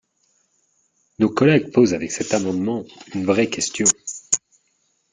[1.19, 3.85] Nos collègues posent avec cet amendement une vraie question.